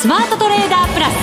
[0.00, 1.14] スマートトレーダープラス。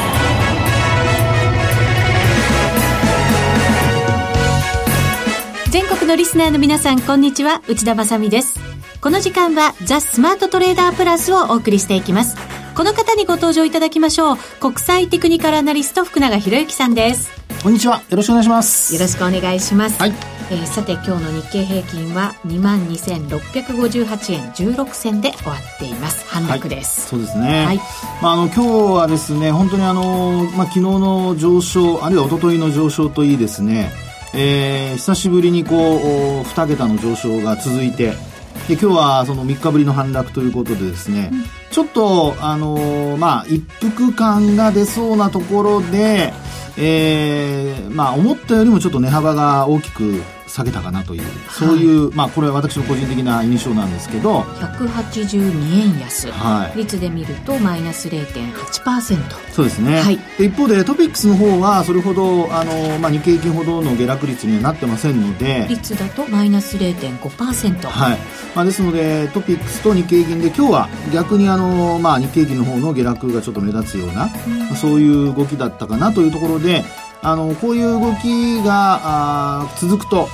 [5.72, 7.62] 全国のリスナーの皆さんこんにちは。
[7.70, 8.60] 内田まさです。
[9.00, 12.36] この時間はザ・スマートトレーダープラスをお送りしていきます。
[12.76, 14.38] この方にご登場いただきましょう。
[14.60, 17.45] 国際テクニカルアナリスト福永博之さんです。
[17.66, 18.04] こんにちは。
[18.10, 18.94] よろしくお願いします。
[18.94, 20.14] よろしくお願いします、はい。
[20.52, 26.28] えー、さて今日の日経平均は2万2658円16銭で終わっています。
[26.28, 27.78] 反落です、はい、そうですね、はい、
[28.22, 28.62] まあ、あの今日
[28.94, 33.92] はですね本当にあの、まあ、昨日の上昇あるいは一昨日の上昇といいですね。
[34.36, 38.12] えー、久しぶりにこう2桁の上昇が続いて
[38.68, 46.32] で今日はその3日ぶりの反落ということでですね、うん、ちょっとあのー、まあ一服感が出そうなところで、
[46.78, 50.22] えー、まあ思ったよりもちょっと値幅が大きく
[50.56, 54.40] 下げたかなという、そういう、まあこれは私の個人的な印象なんですけど。
[54.40, 65.66] 182円安、はい、率で見るとマイナス0.8%そうですね、はい、で一方でトピックスの方はそれほどあの、まあ、日経平均ほどの下落率にはなってませんので。
[65.68, 68.18] 率だとマイナス0.5%はい。
[68.56, 74.30] まあ、ですのでトピックスと日経平均で今日は逆にあの、まあ、日経平均の方の下落がちょっと目立つような、
[74.70, 76.86] うん、そういう動きだったかなというところで
[77.22, 79.00] あのこういう動きが
[79.64, 80.30] あ続くと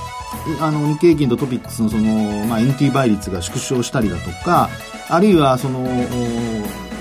[0.60, 4.68] あの日経平均とトピックスのその、まあ、NT 倍率が縮小したりだとか
[5.08, 5.80] あるいはその、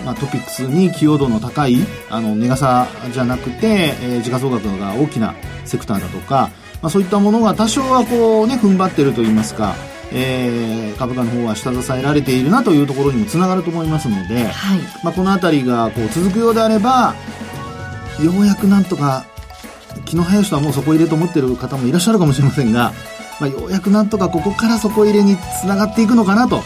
[0.05, 1.77] まあ、トピックスに寄与度の高い
[2.09, 6.49] あの値傘じゃなくて、えー、時価総額が大きなセクターだとか、
[6.81, 9.75] まあ、そういったものが多少はこうね踏ん張ってるといいますか
[10.13, 17.15] えー、株価の方は下支えられているなというところにもつながると思いますので、はい、まあ、この辺りがこう続くようであれば
[18.21, 19.25] ようやくなんとか
[20.05, 22.91] 気の早い人はもう底入れと思ってる方もいらっしゃるかもしれませんが
[23.41, 26.61] まあ、ようやくなんとかここから底入れにつながっていくのかなと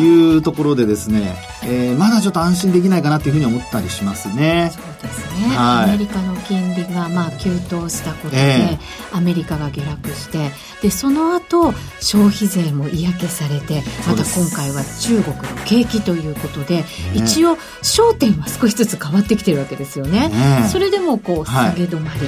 [0.00, 4.70] いうところでですね、えー、まだちょっと安心できないかなというふうに思ったりしますね。
[4.72, 10.50] そうですね、はい、アメリカの金利がまあ急騰したことで、えー、アメリカが下落して
[10.80, 20.12] でその後消費税も嫌気されてまた今回は中国の景気ということで、一応焦点は少しずつ変わってきてるわけですよね。
[20.28, 20.68] ね。
[20.70, 22.20] それでもこう下げ止まり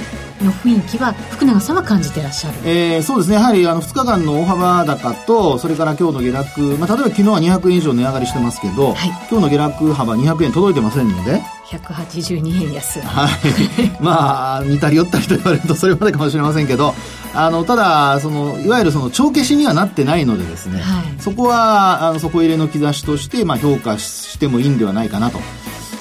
[0.44, 3.36] の雰囲気は福永さんは感じてらっしゃる、えー、そうですね。
[3.36, 11.42] やはりあの2日間の大幅高とそれから今日の下落、まば昨日は200円以上値上がりしてますけど、はい、今日の下落幅200円届いてませんので。
[11.66, 13.00] 182円安。
[13.00, 14.02] はい。
[14.02, 16.94] まあ似たり寄ったりと言われるとそれまでかもしれませんけど
[17.34, 25.40] あのただそのいわゆるその帳消しにはなってないのでですね、はい、そこはあの底入れの兆しとして、まあ、評価してもいいんではないかなと。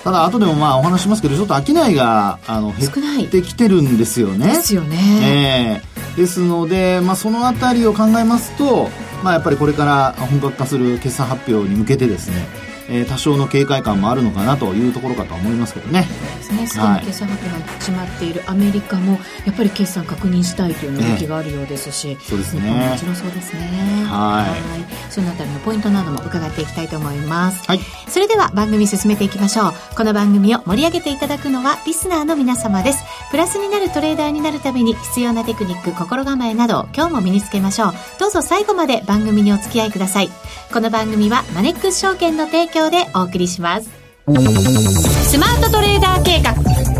[0.03, 4.47] ただ後でもまあお話しますけどちょっと商いがあの減ってきてるんですよね。
[4.47, 8.89] ですよね、えー、ですので、まあ、そのあたりを考えますと、
[9.23, 12.45] まあ、やっぱりこれから本格化する決算発表に向けてですね
[12.89, 16.07] えー、多少の警戒感もあるのかなというところかと思いますけどね。
[16.09, 16.67] そうですね。
[16.67, 22.89] すでに決算発表が始まっているアメリカも、やっぱり決算確認したいという動きがあるようですし、ね、そうですね。
[22.91, 24.05] もちろんそうですね。
[24.05, 25.11] はい。
[25.11, 27.63] そのあたりのポイントなども伺っていきたいと思います。
[27.67, 27.79] はい。
[28.07, 29.73] それでは番組進めていきましょう。
[29.95, 33.03] この番組を盛り上げていただくのはリスナーの皆様です。
[33.31, 37.93] プラスになるトレーダーになるために必要なテクニック、心構えなど今日も身につけましょう。
[38.19, 40.29] どうぞ最後まで番組にお付き合いください。
[40.73, 43.89] この番組はマネックス証券の提供でお送りします。
[44.25, 46.53] スマートトレーダー計画、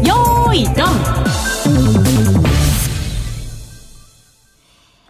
[0.04, 1.24] よーい、ドン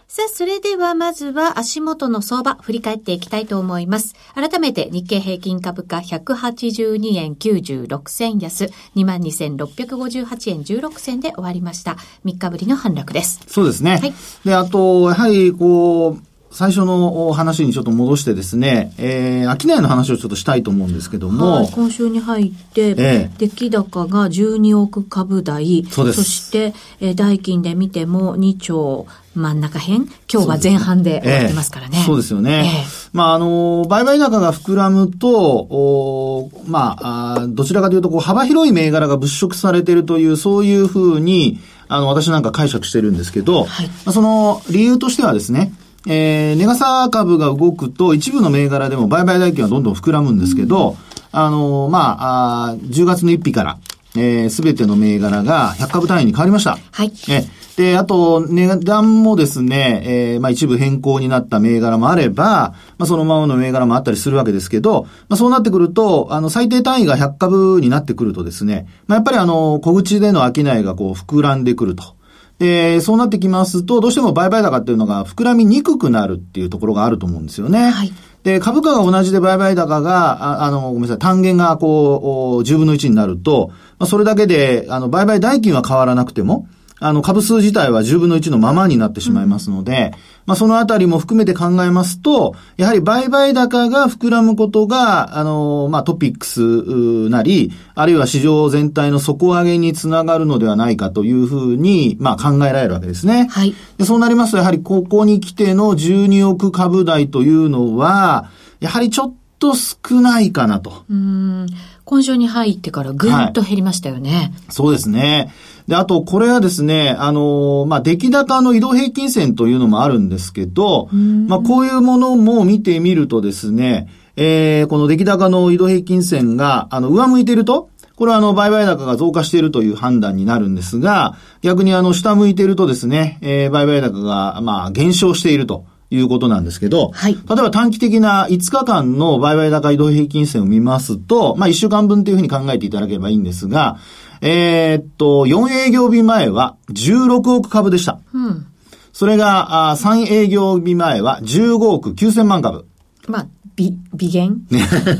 [0.06, 4.14] さあ、それではまずは足元の相場振り返っていきたいと思います。
[4.34, 11.96] 改めて日経平均株価182円96銭安、22,658円16銭で終わりました。
[12.24, 13.40] 3日ぶりの反落です。
[13.48, 13.98] そうですね。
[13.98, 14.14] はい。
[14.44, 21.46] で、あと、やはりこう、最初の話にちょっと戻してですね、えー、商いの話をちょっとしたいと思うんですけども。
[21.54, 25.84] はい、今週に入って、えー、出来高が12億株台。
[25.90, 26.22] そうです。
[26.22, 32.04] そして、えー、代金で見ても2兆真ん中辺今日は前半で終わってますからね。
[32.06, 32.84] そうですよね。
[32.84, 41.58] えー、まあ、あの、売買高が膨らむと、おまああ、どちらかというと、こう、幅広い銘柄が物色されているという、そういうふうに、
[41.88, 45.72] あの、私なんか解釈してるんですけど、はい、まあ、その理由としてはですね、
[46.06, 50.96] えー、ネガサ株が動くと一部の銘柄でも売買代金はどんどん膨らむんですけど、
[51.32, 53.78] あのー、まあ、あ10月の1日から、
[54.16, 56.78] えす、べての銘柄が100株単位に変わりました。
[56.92, 57.12] はい。
[57.28, 57.44] え
[57.76, 72.14] で、あと、値段もですね、えー、まあ一部変更になった銘柄もあれば、まあそのままの銘柄もあったりするわけですけど、まあそうなってくると、あの、最低単位が100株になってくるとですね、まあやっぱりあの、小口での商いがこう膨らんでくると。
[72.58, 77.90] で、そうなってきますと、どうしても売買高っていうのが膨らみにくくなるっていうところがあると思うんですよね。
[77.90, 78.12] はい。
[78.44, 83.68] で、株価が同じで売買高が、ああの、ごめんなさい、単元がこう、10分の1になると、
[83.98, 86.68] まあ、それだけで、あの、売買代金は変わらなくても、
[87.00, 103.48] あの、株数自体は10分の1のままになってしまいますので、うん、まあ、そのあたりも含めて考えますと、やはり売買高が膨らむことが、あの、まあ、トピックスなり、あるいは市場全体の底上げにつながるのではないかというふうに、まあ、考えられるわけですね。
[103.50, 103.74] はい。
[103.98, 108.50] でそうなりますと、やはりここに来ての12億株台というのは、
[108.80, 111.04] やはりちょっと少ないかなと。
[111.10, 111.66] うん。
[112.04, 114.30] 今週に入ってからぐんと減りましたよね。
[114.30, 115.52] はい、そうですね。
[115.88, 135.84] で、あと、これはですね、あの、まあ、出来高の移動平均線というのもあるんですけど、まあ、こういうものも見てみるとですね、えー、この出来高の移動平均線が、あの、上向いてると、これはあの、売買高が増加しているという判断になるんですが、逆にあの、下向いてるとですね、えー、売買高が、まあ、減少していると。
[136.14, 143.98] いうことなんですけど、はい、例えば短期的な5日間の売買高移動平均線を見ますと、まあ1週間分というふうに考えていただければいいんですが、
[144.40, 148.20] えー、っと、4営業日前は16億株でした。
[148.32, 148.66] うん。
[149.12, 152.86] それが、あ3営業日前は15億9000万株。
[153.26, 153.46] まあ、
[153.76, 154.66] 微、微減？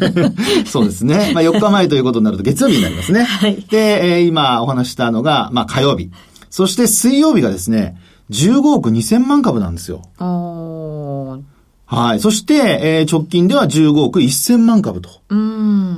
[0.67, 1.33] そうですね。
[1.35, 3.25] まあ4日前ということになると月曜日になりますね。
[3.25, 3.65] はい。
[3.71, 6.11] で、えー、今お話したのが、まあ火曜日。
[6.51, 7.97] そして水曜日がですね、
[8.31, 10.03] 15億2000万株なんですよ。
[11.87, 12.21] はい。
[12.21, 15.11] そして、えー、直近では15億1000万株と。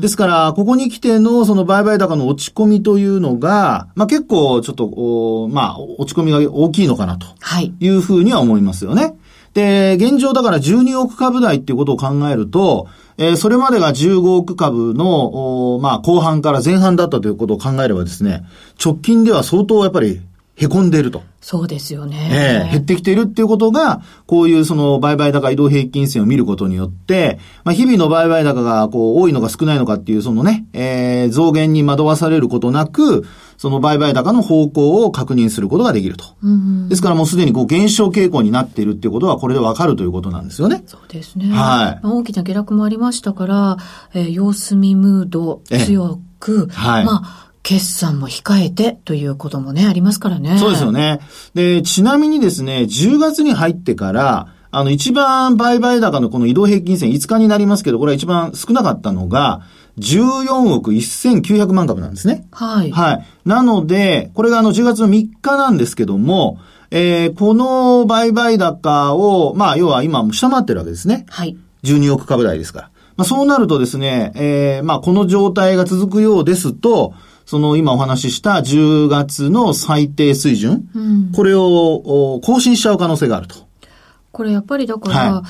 [0.01, 7.27] ですから、ここに来てのその売買高の落ち込みというのが、まあ結構ちょっと、おまあ、落ち込みが大きいのかなと。
[7.41, 7.73] はい。
[7.79, 9.17] いうふうには思いますよね。
[9.55, 18.45] で、現状だから12億株台っていうことを考えると、えー、それまでが15億株の、まあ、後半から前半だったということを考えればですね、
[18.85, 20.21] 直近では相当やっぱり
[20.57, 21.23] 凹んでいると。
[21.41, 22.29] そうですよね。
[22.33, 33.27] ええー、減ってきているっていうことが、こういうその売買高移動平均線を見ることによって、まあ、日々の売買高がこう多いのか少ないのかっていうそのね、えー、増減に惑わされることなく、
[33.59, 36.25] その売買高の方向を確認することができると。
[36.89, 40.83] ですからもうすでにこう減少傾向になっているっていうことはこれでわかるということなんですよね。
[40.87, 41.51] そうですね。
[41.53, 42.07] はい。
[42.07, 43.77] 大きな下落もありましたから、
[44.15, 47.05] えー、様子見ムード強く、はい。
[47.05, 50.57] まあ決算も控えてということもね、ありますからね。
[50.57, 51.19] そうですよね。
[51.55, 59.63] で、ちなみにですね、10月に入ってから、あの、一番売買高のこの移動平均線5日になりますけど、これは一番少なかったのが、
[59.99, 62.47] 14億1900万株なんですね。
[62.53, 62.93] はい。
[62.93, 63.27] はい。
[63.45, 66.61] なので、これがあの10月の3日なんですけども、
[66.93, 71.27] えー、この売買高を、まあ、要は今下回ってるわけですね。
[71.31, 71.57] はい。
[71.83, 72.91] 12億株台ですから。
[73.17, 77.15] まあ、そうなるとですね、えー、まあ、この状態が続くようですと、
[77.47, 83.55] その今お話しした10月の最低水準、うん、これを更新しちゃう可能性があると。
[84.33, 85.49] これやっぱりだから、はい、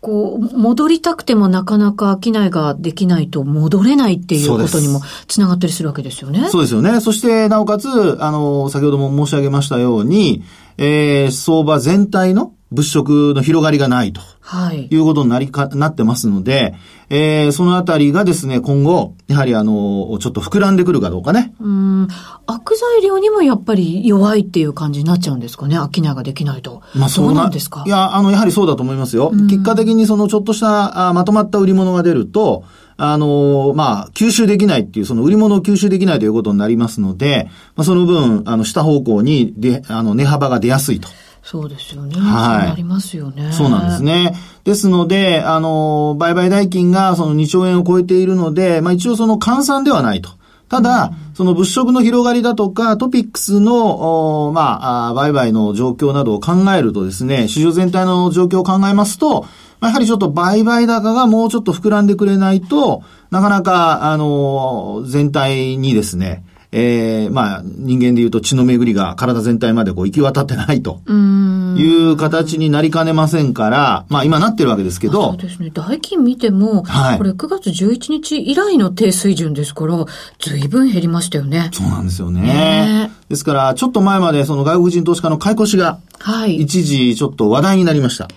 [0.00, 6.48] こう、戻りたくてもなかなか商いができないと戻れないっていうことにもつながったりするわけですよね。
[6.50, 7.00] そうですよね。
[7.00, 7.88] そして、なおかつ、
[8.22, 10.42] あの、先ほども申し上げましたように、
[10.76, 14.20] えー、相場全体の物色の広がりがないと。
[14.50, 14.88] はい。
[14.90, 16.74] いうことになりか、なってますので、
[17.10, 21.52] えー、そのあたりがですね、今後、やはりあの、ちょっと膨らんでくるかどうかね。
[21.60, 22.08] うん。
[22.46, 25.76] 悪材料にもやっぱり弱いっていう感じになっちゃうんですかね。
[25.76, 26.80] 商いができないと。
[26.94, 27.84] まあそうなんですか？
[27.86, 29.32] いや、あの、やはりそうだと思いますよ。
[29.50, 32.64] 結果的にそのちょっとしたあまとまった売り物が出ると、
[32.96, 41.08] あの、まあ、吸収できないっていう、その売り物を吸収できないということになりますので、まあ、その分、あの、下方向に、で、あの、値幅が出やすいと。
[41.50, 42.14] そうですよね。
[42.20, 42.68] はい。
[42.68, 43.52] なりますよね。
[43.52, 44.34] そうなんですね。
[44.64, 50.28] ですので、あの、売買代金がその2兆円を超えているので、まあ一応その換算ではないと。
[50.68, 59.46] ただ、うん、その物色の広がりだとか、トピックスの、まあ、売買の状況などを考えるとですね、市場全体の状況を考えますと、
[59.80, 75.30] やはりちょっと売買高がもうちょっと膨らんでくれないと、なかなか、あの、全体にですね、えー、まあ、人間で言うと血の巡りが体全体までこう行き渡ってないという形になりかねませんから、まあ今なってるわけですけど。
[75.30, 75.70] そうですね。
[75.70, 80.04] 代金見ても、はい、これ9月11日以来の低水準ですから、
[80.38, 81.70] 随分減りましたよね。
[81.72, 82.42] そうなんですよね。
[82.42, 86.56] ねですから、ちょっと前までその外国人投資家の買い越しが、はい。
[86.56, 88.28] 一時ちょっと話題になりました。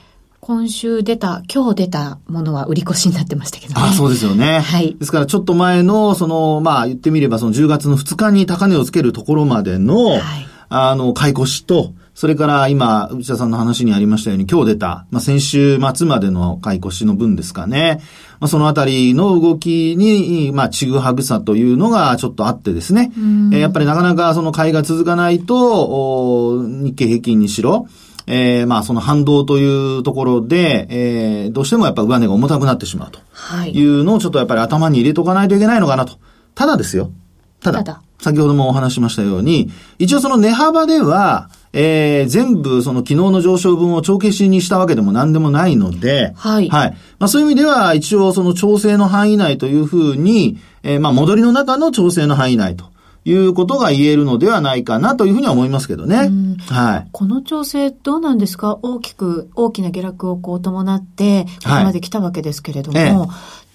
[0.42, 3.80] 今週出た、今日出たものは売り越しになってましたけどね。
[3.80, 4.60] あそうですよね。
[4.60, 4.96] はい。
[4.96, 10.22] ですからちょっと前の、その、まあ言ってみればその10月の2日に高値をつけるところまでの、はい、
[10.70, 18.02] あの、買い越しと、それから今、内田さんの話にありましたように、今日出た、まあ、先週末までの買い越しの分ですかね。
[18.40, 23.12] まあ、そのあたりの動きに、まあ、ちぐはぐさというのがちょっとあってですね。
[23.16, 27.88] えー、やっぱりなかなかその買いが続かないと、日経平均にしろ、
[28.34, 33.20] えー、まあその反動というところで、えー、どうしてもやっぱ上値が重たくなってしまうと
[33.68, 36.18] いうのをちょっとやっぱり頭に入れとかないといけないのかなと。
[36.56, 37.12] ただですよ。
[37.60, 39.70] ただ、ただ先ほどもお話しましたように、
[40.00, 46.70] 一応その値幅では、えー、全部その昨日の上昇分を帳消しにしたわけでも何でもないので、はい。
[46.70, 46.92] はい。
[47.20, 52.86] まあそういう意味では一応その調整の範囲内というふうに、えー、まあ戻りの中の調整の範囲内と。
[53.24, 56.30] いうことが言えるのではないかなというふうには思いますけどね。
[56.68, 57.08] はい。
[57.12, 58.80] この調整どうなんですか？
[58.82, 63.16] 大きく、大きな下落をこう伴って、ここまで来たわけですけれども、はいええ、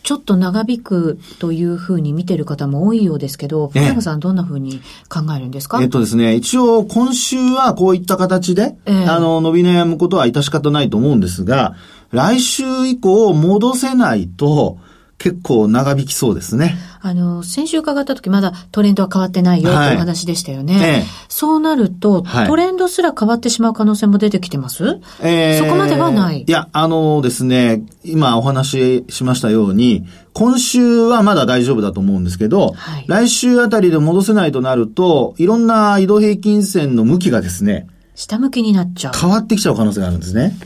[0.02, 5.80] ちょっと長引くというふうに見てる方も多いようですけど、福山さんどんなふうに考えるんですか？
[5.80, 11.76] えっとですね、一応今週はこういった形で、えー、あの、伸び悩むことは致し方ないと思うんですが、
[12.10, 14.78] 来週以降戻せないと、
[15.18, 16.76] 結構長引きそうですね。
[17.00, 20.74] あの、先週伺った時まだトレンドは変わってないよってお話でしたよね。
[20.74, 26.44] はいええ、そうなると、トレンドすら変わってしまう可能性も出てきてます、えー、そこまではない。
[26.46, 30.04] いや、あのですね、今お話ししましたように、
[30.34, 39.12] 今週はまだ大丈夫だと思うんですけど、はい、来週あたりで戻せないとなると、いろんな移動平均線の向きがですね、下向きになっちゃう。
[39.18, 40.56] 変わってきちゃう可能性があるんですね。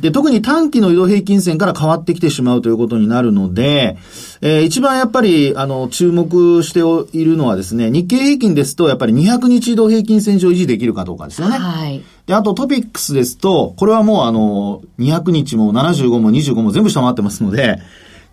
[0.00, 3.96] で、特に短期の移動平均線から変わってきてしまうということになるので、
[4.40, 6.80] えー、一番やっぱり、あの、注目して
[7.16, 11.58] いるのはですね、日経平均ですと、やっぱり200日移動平均線上維持できるかどうかですよね。
[11.58, 12.02] はい。
[12.26, 17.78] で、あとトピックスですと、これはもうあの、200日も75も25も全部下回ってますので、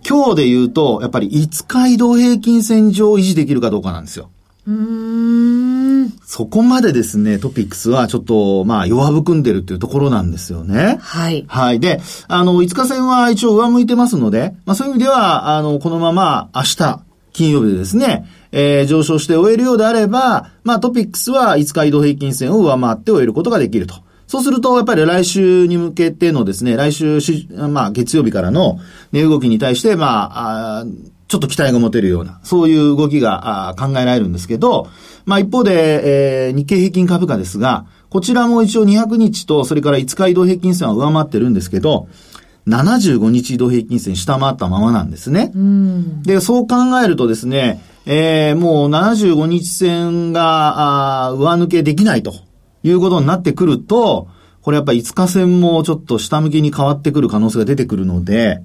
[0.07, 4.29] 今日で言うと、やっぱり5日移動平均線上維持できるかどうかなんですよ。
[4.67, 5.82] うん。
[6.25, 10.97] そこまでですね、トピックスはちょっと、まあ、弱含んでるっていうところなんですよね。
[11.01, 11.45] はい。
[11.47, 11.79] はい。
[11.79, 23.95] で、あの、5日線は一応上向いてますので、まあそういう意味では、あの、このまま明日、金曜日でですね、えー、上昇して終えるようであれば、まあトピックスは5日移動平均線を上回って終えることができると。
[24.27, 28.79] そうすると、やっぱり来週に向けてのですね、来週し、まあ月曜日からの
[29.11, 30.85] 値動きに対して、まあ、あ
[31.33, 34.87] ちょっと期待が持てるような、そういう動きが考えられるんですけど、
[35.25, 42.07] まあ一方で、えー、日経平均株価ですが、こちらも一応200日と、それから5日移動平均線は上回ってるんですけど、
[42.67, 45.51] 75日移動平均線下回ったままなんですね。
[46.21, 52.35] で、そう考えるとですね、えー、もう75日線が、あ上抜けできないと
[52.83, 54.27] いうことになってくると、
[54.61, 58.61] これやっぱり5日線もちょっと下向きに変わってくる可能性が出てくるので、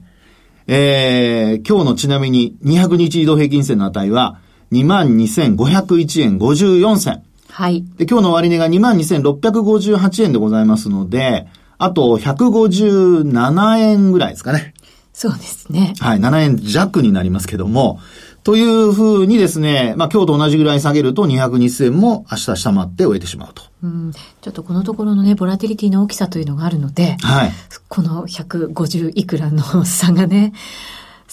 [0.71, 4.39] えー、今日のちなみに200日移動平均線の値は
[4.71, 7.23] 22,501円54銭。
[7.49, 7.85] はい。
[7.97, 11.49] で、今日の終値が22,658円でございますので、
[11.79, 14.75] あと157円ぐらいですかね。
[15.15, 15.95] そうですね。
[16.01, 17.99] はい、7円弱になりますけども、
[18.45, 23.63] というふうにですね、まあ今日と同じぐらい下げると200日線も明日下回って終えてしまうと。
[23.83, 27.53] うん、ちょっとこのところのね、ボラティリティの大きさというのがあるので、はい、
[27.89, 30.53] この150いくらの差がね、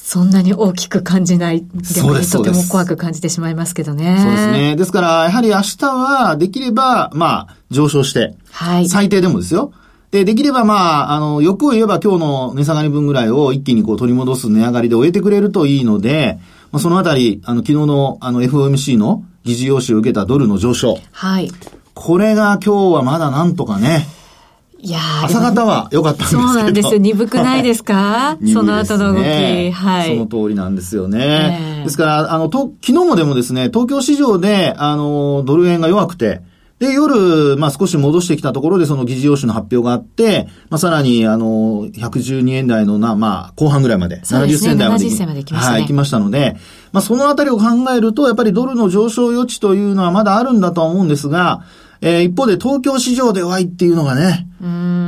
[0.06, 1.66] そんなに大きく感じない。
[1.96, 4.20] 逆にとても怖く感じてしまいますけどね。
[4.22, 4.76] そうですね。
[4.76, 9.74] ですから、やはり明日はできれば、まあ、上昇して、はい、最低でもですよ。
[10.12, 16.38] で、できればまあ、あの、欲を言えば今日の値下がり分ぐらいを一気にこう取り戻す値上がりで終えてくれるといいので、
[16.72, 20.98] まあ、そのあたり、あの、昨日の、あの、FOMC の議事要旨を受けたドルの上昇。
[21.12, 21.52] はい。
[21.94, 24.06] これが今日はまだなんとかね、
[24.80, 26.48] いや朝方は良かったんですけど。
[26.48, 27.00] そうなんですよ。
[27.00, 28.38] 鈍くないですか？
[28.42, 29.72] ね、その後の動き。
[29.72, 30.16] はい。
[30.16, 31.78] その通りなんですよね。
[31.78, 36.42] えー、ですから、あの、と、昨日もでもですね、東京市場で、あの、ドル円が弱くて、
[36.80, 45.06] で、夜、まあ少し戻してきたところでその議事要旨の発表があって、まあさらに、あの、112円台のな、まあ後半ぐらいまで、70銭台まで。
[45.06, 45.74] 70銭まで行きましたね。
[45.74, 46.58] はい、行きましたので、
[46.92, 47.64] まあそのあたりを考
[47.96, 51.64] えると、やっぱりドルの上昇余地というのはまだあるんだとは思うんですが、
[52.02, 54.48] えー、一方で東京市場で弱いっていうのがね、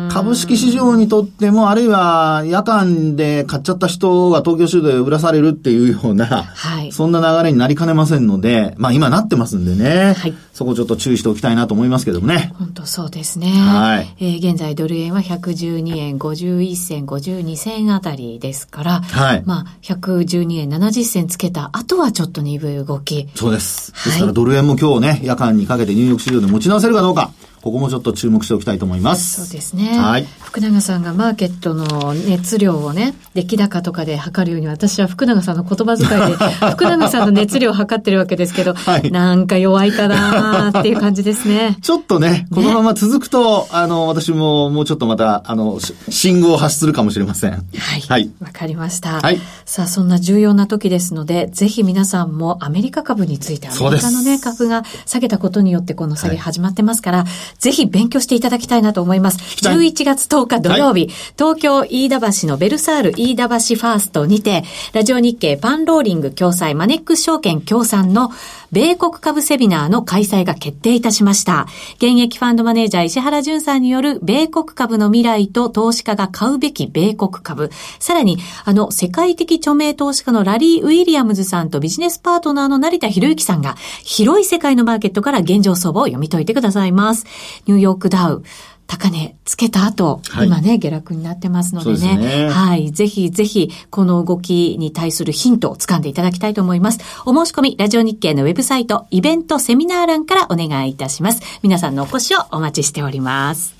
[0.09, 12.51] 株式市場にとっても、あるいは夜間で買っちゃった人が東京市場で売らされるっていうような、はい、そんな流れになりかねませんので、まあ今なってますんでね、はい、そこちょっと注意しておきたいなと思いますけどもね。
[12.57, 13.47] 本当そうですね。
[13.47, 14.15] はい。
[14.19, 19.43] えー、現在ドル円は112円51銭52銭あたりですから、はい。
[19.45, 23.29] まあ112円70銭つけた後はちょっと鈍い動き。
[23.35, 23.91] そうです。
[23.91, 27.31] ですからドル円も今日ね、夜間にかけてニューヨーク市場で持ち直せるかどうか。
[27.61, 29.45] ここもちょっと注目しておきたいと思います。
[29.45, 29.97] そうですね。
[29.97, 30.27] はい。
[30.47, 36.37] 福永さんがマーケットの熱量をね、出来高とかで測るように、私は福永さんの言葉遣いで、
[36.71, 41.77] 福永さんの熱量を測ってるわけですけど、はい、なんか弱いかなっていう感じですね。
[41.83, 47.51] ちょっとね、このまま続くと、ね、あの、私ももうちょっとまた、あの、信号を発するかもしれません。
[47.51, 48.01] はい。
[48.07, 48.31] はい。
[48.39, 49.19] わかりました。
[49.19, 49.41] はい。
[49.65, 57.27] さあ、そんな重要な時ですので、ぜひ皆さんもアメリカ株について、アメリカのね、株が下げたことによってこの下げ始まってますから、はい、
[57.59, 59.39] ぜひ勉強していただきたいなと思います。
[59.67, 64.63] 11月10日土曜日、はい、東京飯田橋のベルサール飯田橋ファーストにて、
[64.93, 68.31] ラジオ日経パンローリング共催マネックス証券協賛の
[68.71, 71.67] 米国株セミナーの開催が決定いたしました。
[71.95, 77.71] 現役ファンドマネージャー石原淳さんによる米国株の未来と投資家が買うべき米国株。
[77.99, 87.25] さらに、あの、世界的著名投資家のラリー・ウィリアムズさんとビジネスパートナーの成田博之さんが、広い世界のマーケットから現状相場を読み解いてくださいます。
[87.67, 88.43] ニューヨークダウ、
[88.87, 92.17] 高値つけた後、はい、今ね、下落になってますのでね。
[92.17, 92.91] でねはい。
[92.91, 96.99] ぜひぜひ、この動きに対するヒントを掴んでいただきたいと思います。
[97.25, 101.41] お申し込み、ラジオ日経のウェブサイト、イベントセミナー欄からお願いいたします。
[101.61, 103.75] 皆さんのお越しをお待ちしております。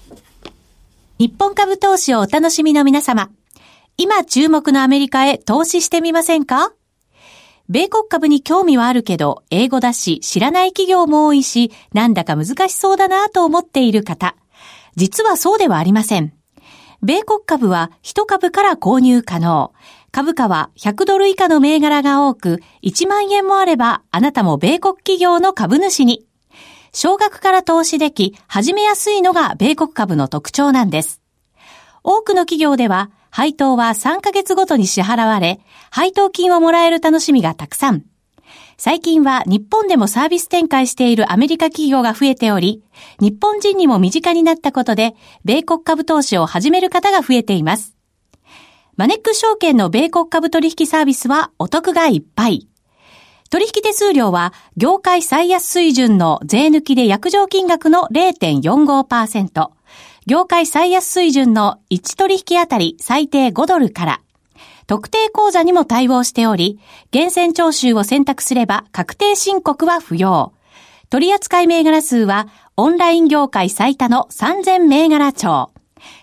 [1.19, 3.29] 日本株投資をお楽しみの皆様。
[3.97, 6.73] 今注目のアメリカへ投資してみませんか？
[7.69, 14.35] 米国株に興味はあるけど、英語だし、知らない企業も多いし、なんだか難しそうだなと思っている方。
[14.97, 16.33] 実はそうではありません。
[17.03, 19.71] 米国株は1株から購入可能。
[20.11, 26.25] 株価は100ドル以下の銘柄が多く、1万円もあればあなたも米国企業の株主に。
[26.93, 31.21] 少額から投資でき、始めやすいのが米国株の特徴なんです。
[32.03, 35.59] 多くの企業では、配当は3ヶ月ごとに支払われ、
[35.91, 38.03] 配当金をもらえる楽しみがたくさん。
[38.79, 42.83] 最近は日本でもサービス展開しているアメリカ企業が増えており、
[43.19, 47.95] 日本人にも身近になったことで、米国株投資を始める方が増えています。
[48.95, 52.67] マネック証券の米国株取引サービスはお得がいっぱい。
[53.49, 59.69] 取引手数料は業界最安水準の税抜きで約定金額の0.45%、
[60.27, 64.21] 業界最安水準の1取引あたり最低5ドルから、
[64.87, 66.79] 特定口座にも対応しており、
[67.11, 70.53] 厳選徴収を選択すれば確定申告は不要。
[71.09, 75.71] 取扱銘柄数はオンライン業界最多の3000銘柄帳。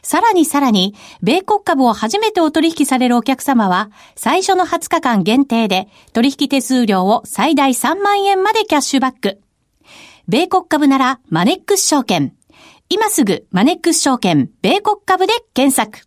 [0.02, 9.40] さらにさらに、米国株を初めてお取引されるお客様は、最初の20日間限定で、取引手数料を最大3万円までキャッシュバック。
[10.28, 12.34] 米国株なら、マネックス証券。
[12.88, 16.06] 今すぐ、マネックス証券、米国株で検索。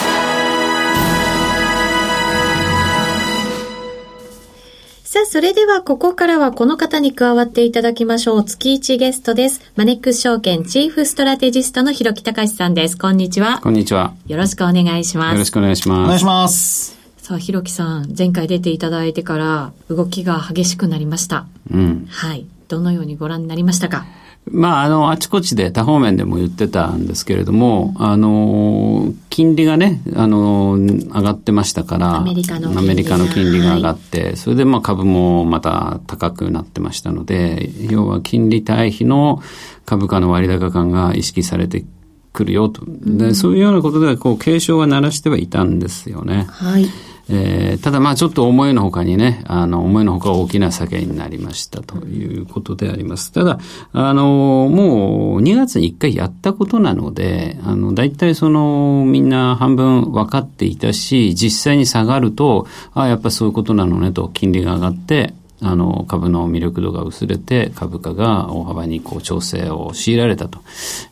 [5.11, 8.45] さあ、それではここからはこの方に加わっていただきましょう。
[8.45, 9.59] 月1ゲストです。
[9.75, 12.97] マネックス証券チーフストラテジストの広木隆さんです。
[12.97, 13.59] こんにちは。
[13.61, 14.13] こんにちは。
[14.27, 15.33] よろしくお願いします。
[15.33, 15.99] よろしくお願いします。
[16.05, 16.97] お願いします。
[17.17, 21.45] さあ、広木さん、前回出ていただいてから動きが激しくなりました。
[21.69, 22.05] うん。
[22.09, 22.45] はい。
[22.69, 24.05] どのようにご覧になりましたか？
[24.49, 39.41] まあ、あの、あちこちで多方面でも言ってたんですけれども、あの、金利がね、あの、上がってましたから、アメリカの金利の金利が上がって、はい、それでまあ株もまた高くなってましたので、要は金利対比の
[39.85, 41.85] 株価の割高感が意識されて
[42.33, 42.83] くるよと。
[42.85, 46.47] で、うん、そういうようなことで、こう、警鐘は鳴らしてはいたんですよね。
[46.49, 46.87] はい。
[47.33, 53.31] えー、ただまあちょっと思いのほかにね、あの、思いのほか大きな下げになりましたということであります。
[53.31, 53.59] ただ、
[53.93, 70.59] あの、もう2月に1回やったことなので、あの、大体その、みんな半分分かっていたし、実際に下がると、ああ、やっぱそういうことなのねと、金利が上がって、あの、株の魅力度が薄れて、株価が大幅にこう調整を強いられたと。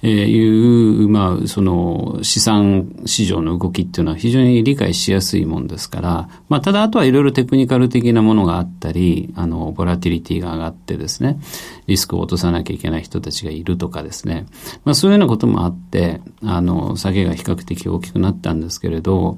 [0.01, 11.39] いう、まあ、その資産市場の動きっていうのは非常に理解しやすいもんですから、まあ、ただあとはいろいろテクニカル的なものがあったり、あの、ボラティリティが上がってですね、
[11.85, 14.47] リスクを落とさなきゃいけない人たちがいるとかですね、
[14.83, 19.37] まあ、そういうようなこともあって、あの、下げが比較的大きくなったんですけれど、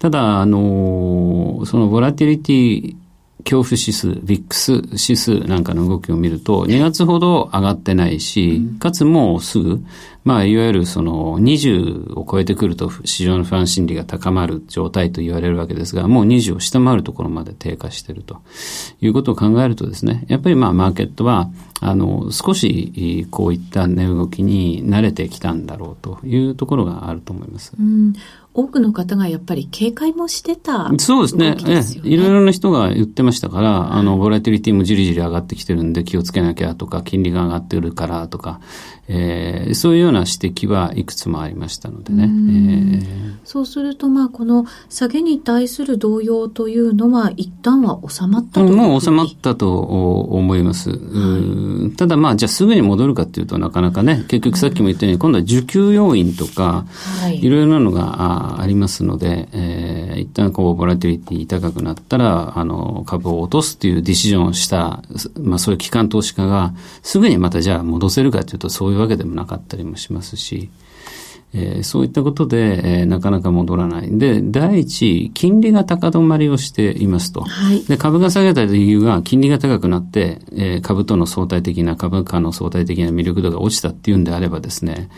[0.00, 2.96] ただ、あの、そのボラティリティ
[3.48, 9.82] 恐怖指数、ビックス指数なんかの動きを見ると、2月ほど上がってないし、かつもうすぐ、
[10.24, 18.42] まあ、いわゆるその20を超えてくると市場の不安心理が高まる状態と言われるわけですが、もう20を下回るところまで低下していると
[19.00, 21.48] いうことを考えるとですね、やっぱりまあマーケットは、
[21.80, 27.72] あの、少しこういった値動きに慣れてきたんだろうというところがあると思います。
[27.78, 28.12] うん、
[28.58, 31.56] 多くの方がやっぱり警戒もしてた、ね、そうですね。
[31.68, 38.58] ええ、いろいろな人が言ってましたから、あの、ボラティリティもじりじり上がってきてるんで気をつけなきゃとか、金利が上がってるからとか、
[39.08, 42.24] えー、そういうような指摘はいくつもありましたのでね。
[42.24, 50.90] えー、そうすると、まあ、この下げに対する動揺というのは、一旦は収まったともう収まったと思います。
[50.90, 56.84] はい、ただ、まあ、じゃあすぐに戻るかっていうとなかなかね、結局さっきも言ったように、今度は需給要因とか、
[57.22, 65.02] はい、いろいろなのがありますので、えー、一旦こう、ボラティリティ高くなったら、あの、株を落とすっていうディシジョンをした、
[65.40, 70.70] まあ、そういう機関投資家が、すぐにまたじゃあ戻せるかというと、そういうわけでもなかったりもしますし、
[71.54, 74.18] えー、そういったことで、えー、なかなか戻らない。
[74.18, 77.40] で、第一、金利が高止まりをしていますと。
[77.40, 85.08] はい、で、株が下げた理由が金利が高くなって、えー、株との相対的な、株価の相対的な魅力度が落ちたっていうんであればですね、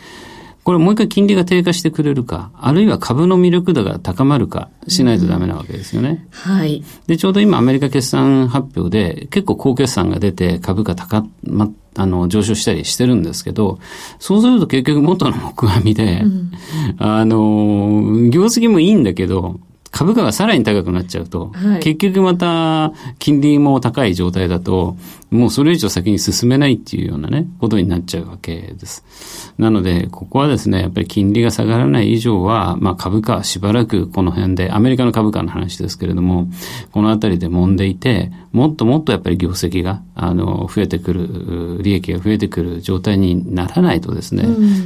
[0.63, 6.27] これもう一回金利が低下してくれるか、あるいは株の魅力度が高まるかしないとダメなわけですよね。
[6.47, 6.83] うん、はい。
[7.07, 13.79] で、ちょうど今アメリカ決算発表で結構高決算が出て株価高ま、あの、上昇したりしてるんですけど、
[14.19, 16.51] そうすると結局元の木阿弥で、うん、
[16.99, 24.95] あの、業績もいいんだけど、株価がさらに高くなっちゃうと、はい、結局また金利も高い状態だと、
[25.31, 29.53] もうそれ以上先に進めないっていうようなね、ことになっちゃうわけです。
[29.57, 36.49] なので、ここはですね、やっぱり金利が下がらない以上は、まあ株価はしばらくこの辺で、アメリカの株価の話ですけれども、
[36.91, 44.43] このあたりで揉んでいて、もっともっとやっぱり業績が、あの、増えてくる、利益が増えてくる状態にならないとですね、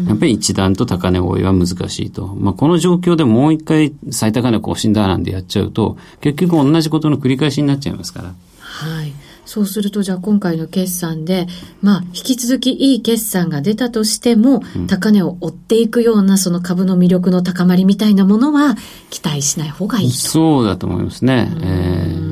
[0.08, 2.28] やっぱり一段と高値追いは難しいと。
[2.40, 8.34] まあこの状況でもう一回最高値更新だなんてやっちゃうと、結局同じことの繰り返しになっちゃいますから。
[8.60, 9.25] はい。
[9.46, 11.48] そうすると、じゃあ今回の決算で、
[11.82, 18.76] まあ、引き続きいい決算が出たとしても、うん、高値を追っていくような、その株の魅力の高まりみたいなものは、
[19.10, 20.16] 期待しない方がいいと。
[20.16, 21.52] そうだと思いますね。
[21.62, 22.25] えー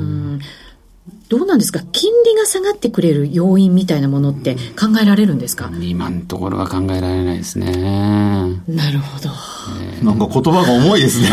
[1.38, 1.80] どうなんですか？
[1.92, 5.70] 金利が下がってくれる要因みたいなものって考えられるんですか？
[5.80, 7.72] 今のところは考えられないですね。
[8.68, 9.30] なるほど。
[9.80, 11.28] えー、なんか言葉が重いですね。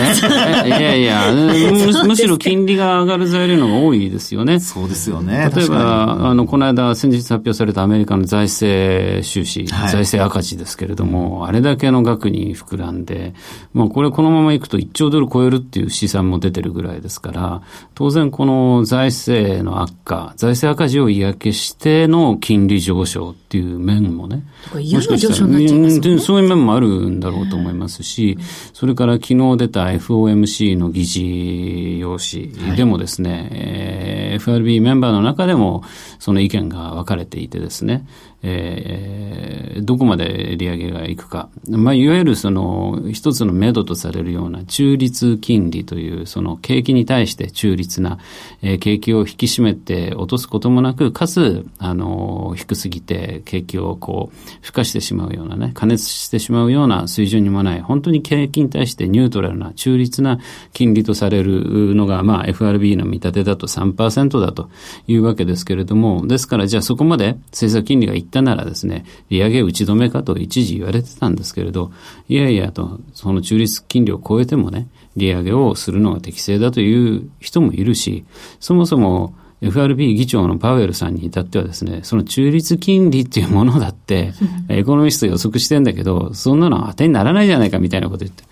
[0.67, 4.59] いやいや む、むしろ金利が上がる材料のが多いですよね。
[4.59, 5.51] そうですよね。
[5.55, 13.33] 例えば、あの、この間先日発表されたアメリカの財政収支、はい、財政赤字ですけれども、あれだけの額に膨らんで、
[13.73, 17.61] まあこれこのままいくと1兆ドル超えるっていう試算も出てるぐらいですから、
[17.95, 24.43] 当然この財政の悪化、財政赤字を嫌気しての金利上昇っていう面もね。
[24.79, 26.19] 嫌な上昇になっちゃいますね。
[26.19, 28.37] そういう面もあるんだろうと思いますし、
[28.73, 35.83] それから昨日出た FOMC の議事要旨でもですね、はいえー、FRB メンバーの中でも
[36.19, 38.05] その意見が分かれていてですね、
[38.43, 41.49] えー、どこまで利上げがいくか。
[41.69, 48.17] まあ、いわゆるその、一つの目処とされるような中立金利という、その景気に対して中立な、
[48.61, 60.39] えー、景気を引き締めて落とすこともなく、かつ、あの、低すぎて景気をこう、孵化してしまうようなね、加熱してしまうような水準にもない、本当に景気に対してニュートラルな中立な
[60.73, 64.69] 金利とされるのが、まあ、FRB の見立てだと3%だと
[65.07, 71.91] いうわけですけれども、ですからじゃあそこまで政策金利がったならですね、利上げ打ち止めかと一時言われてたんですけれど、
[72.29, 78.23] いやいやと、その中立金利を超えてもね、利上げをするのが適正だという人もいるし、
[78.61, 84.33] そもそも FRB 議長のパウエルさんに至ってはですね、その中立金利っていうものだって、
[84.69, 88.43] エコノミスト予測してんだけど、そんなの当てにならないじゃないかみたいなこと言って。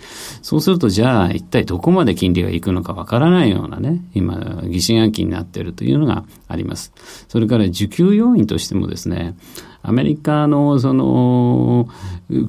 [0.43, 6.93] そうすると、じゃあ一体どこまで金利がいくのかわからないようなね、今、疑心暗鬼になっているというのがあります。
[7.27, 9.35] それから需給要因としてもですね、
[9.81, 11.87] アメリカのその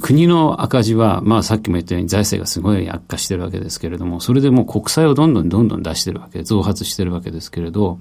[0.01, 7.99] 国の赤字は、まあさっきも言ったように財政がすごい悪化してるわけですけれども、それでもう国債をどんどんどんどん出してるわけ、増発してるわけですけれど、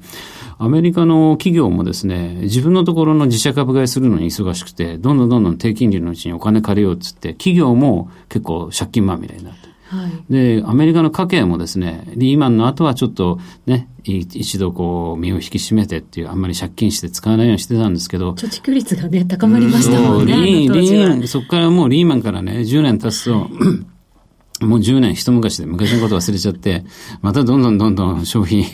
[0.57, 9.68] アメリカの企業もですね、自分のところの自社株買いするのに忙しくて、どんどんどんどん低金利のうちにお金借りようっつって、企業も結構借金まみれになって。
[9.89, 18.33] はい、で、アメリカの家計もですね、リーマンの後はちょっとね、一度こう身を引き締めてっていう、あんまり借金して使わないようにしてたんですけど。
[18.33, 20.35] 貯蓄率がね、高まりましたもんね。
[20.35, 23.49] リーそこからもうリーマンからね、10年経つと、
[24.61, 26.83] もう10年一昔で昔のこと忘れちゃって、
[27.21, 28.65] またどんどんどんどん消費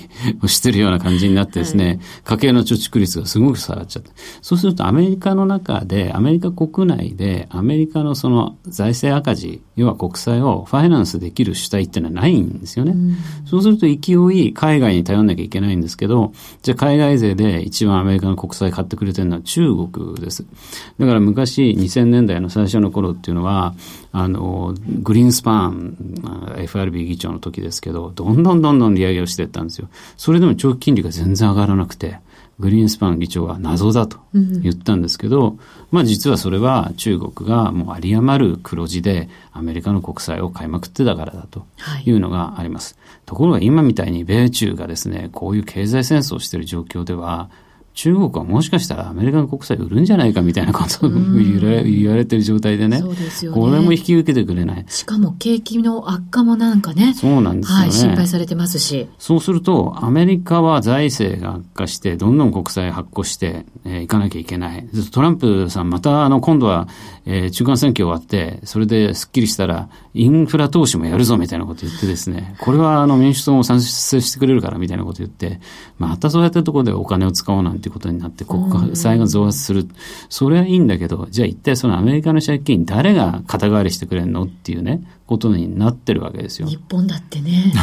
[0.41, 4.11] をしてるような感じになってですね、はい、家計の貯蓄率がすごく下がっちゃって。
[4.41, 12.93] そうするとアメリカの中で、アメリカ国内で、アメリカのその財政赤字、要は国債をファイナンスできる主体っていうのはないんですよね。
[12.93, 20.45] うん、そうすると勢い海外に頼んなきゃいけないんですけど、じゃあ海外勢で一番アメリカの国債買ってくれてるのは中国です。
[20.99, 23.75] だから昔2000年代の最初の頃っていうのは、
[24.17, 25.97] あの、グリーンスパン、
[26.55, 29.89] FRB 議長の時ですけど、どんどんどんどん利上げをしていったんですよ。
[30.15, 32.19] それでも長期金利が全然上がらなくて、
[32.57, 35.59] グリーンスパン議長は謎だと言ったんですけど、うん、
[35.91, 41.65] まあ実はそれは中国がもう有り余る黒字でアメリカの国債を買いまくってたからだと
[42.05, 42.97] いうのがあります。
[42.97, 47.49] はい、ところが今みたいに米中がですね、こういう経済戦争をしている状況では、
[47.95, 52.99] 中国はもしかしたらアメリカの国債売るんじゃないかみたいなことを言われてる状態でね。
[52.99, 53.57] そうですよね。
[53.59, 54.85] これも引き受けてくれない。
[54.87, 57.13] しかも景気の悪化もなんかね。
[57.13, 57.83] そうなんですよね。
[57.83, 59.07] はい、心配されてますし。
[59.17, 64.85] そうすると、アメリカは財政が悪化して、どんどん国債発行して、えー、いかなきゃいけない。
[65.11, 66.89] トランプさん、またあの、今度は、
[67.25, 75.59] えー、中間選挙終わって、それですっきりしたら、インフラ投資もやるぞみたいなこと言ってですね、これはあの民主党も賛成してくれるからみたいなこと言って、
[75.97, 79.87] またそうやってところでお金を使おうなんていうことになって、国債が増発する。
[80.29, 86.67] それはいいんだけど、じゃあ一体そのアメリカの借金誰が肩代わりしてくれるのっていうね、ことになってるわけですよ。
[86.67, 87.73] 日本だってね。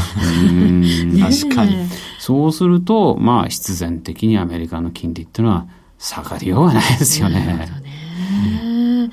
[0.50, 1.76] うん 確かに。
[2.18, 5.66] そうすると、まあ必然的にアメリカの金利っていうのは
[5.98, 7.82] 下がりようがないですよね。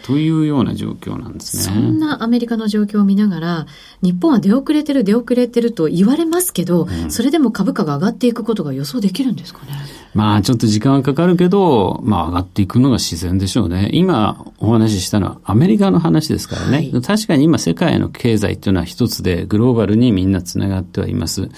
[0.04, 1.64] というような状況なんですね。
[1.64, 3.66] そんなアメリカの状況を見ながら、
[4.02, 9.74] 日本は出遅れてる出遅れてると言われますけど、うん、それでも株価が上がっていくことが予想できるんですかね？
[10.14, 13.90] まあちょっと時間はかかるけど、まあ上がっていくのが自然でしょうね。
[13.94, 16.78] 今お話ししたのはアメリカの話ですからね。
[16.78, 21.50] はい、確かに今世界の経済っていうのは一つでグローバルにみんなつながってはいます。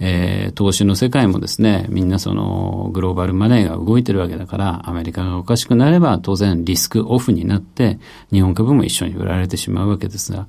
[0.00, 7.98] えー、投資の世界もですね、みんなそのグローバルマネーが動いてるわけだから、アメリカがおかしくなれば当然リスクオフになって、
[8.32, 10.46] 日本株も一緒に売られてしまうわけですが、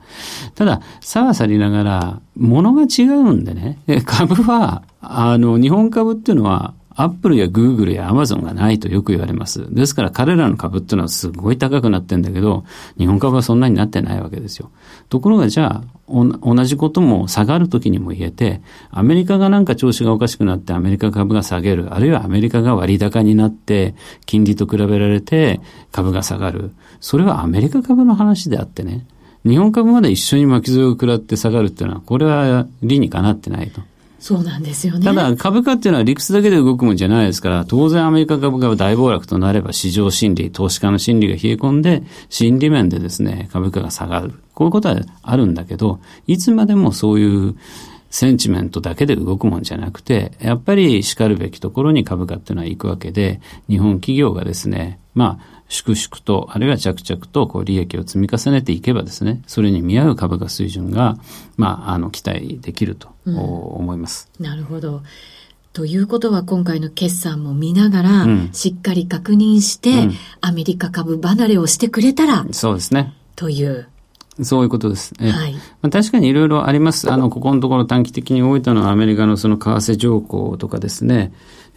[0.55, 9.73] ただ、さはさりながら、物が違うんでね、株は、あの、日本株っていうのは、アップルやグーグルやアマゾンがないとよく言われます。
[9.73, 12.65] ですから彼らの株っていうのはすごい高くなってんだけど、
[12.97, 14.69] 日本株はそんなになってないわけですよ。
[15.09, 26.71] ところがじゃあ、同じことも下がるときにも言えて、アメリカがなんか調子がおかしくなってアメリカ株が下げる、あるいはアメリカが割高になって、金利と比べられて株が下がる。
[26.99, 29.05] それはアメリカ株の話であってね。
[29.43, 33.81] 日本株まで一緒に巻き添えを食らって下がるっていうのは、これは理にかなってないと。
[34.21, 35.03] そうなんですよね。
[35.03, 44.35] ただ、株価っていうのは理屈だけで動くもんじゃないですから、当然アメリカ株価が大暴落となれば市場心理、投資家の心理が冷え込んで、心理面でですね、株価が下がる。
[44.53, 47.55] こういうことはあるんだけど、いつまでもそういう
[48.11, 61.17] センチメントだけで動くもんじゃなくて、やっぱり叱るべきところに株価っていうのは行くわけで、日本企業がですね、まあ、粛々と、あるいは着々とこう利益を積み重ねていけばですね、それに見合う株価水準が、
[61.55, 64.29] まあ、あの、期待できると思います。
[64.37, 65.01] うん、なるほど。
[65.71, 73.13] ということは今回の決算も見ながら、しっかり確認して、うん、アメリカ株離れをしてくれたら、そうですね。
[73.37, 73.87] という。
[74.41, 75.13] そういうことです。
[75.17, 77.11] はい、まあ、確かにいろいろあります。
[77.11, 81.31] あの、ここのところ短期的に動いたのはアメリカのその為替条項とかですね。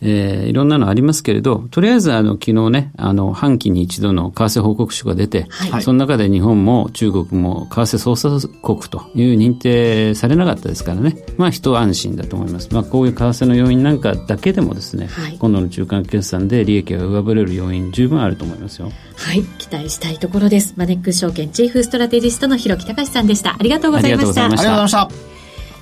[0.06, 12.68] えー、いろんなのありますけれど、とりあえずあの昨日ね、あの半期に一度の為替報告書が出て、はい、その中で日本も中国も為替操作国という認定されなかったですからね、まあ一安心だと思います。
[12.72, 18.90] まあこういう為替の要因なんかだけでもですね、はい、今度の中間決算で利益が上振れる要因十分あると思いますよ。
[19.16, 20.74] はい、期待したいところです。
[20.76, 23.54] マネックス証券チーフストラテジストの広木隆さんでした。
[23.58, 24.44] ありがとうございました。
[24.44, 25.34] ありがとうございました。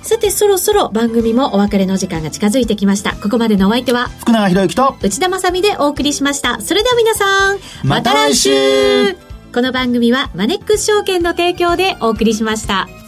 [0.03, 8.49] さてそろそろ番組もお別れの時間が近づいてきましたここまでのお相手は福永博之と内田まさでお送りしましたそれでは皆さんまた来週
[9.53, 13.02] この番組はマネックス証券の提供でお送りしました。